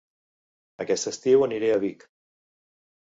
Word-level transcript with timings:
Aquest 0.85 1.09
estiu 1.11 1.45
aniré 1.49 1.71
a 1.75 1.79
Vic 1.85 2.05